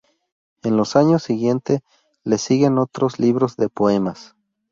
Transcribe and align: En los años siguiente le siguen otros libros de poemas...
En 0.63 0.77
los 0.77 0.95
años 0.95 1.21
siguiente 1.21 1.83
le 2.23 2.39
siguen 2.39 2.79
otros 2.79 3.19
libros 3.19 3.55
de 3.55 3.69
poemas... 3.69 4.35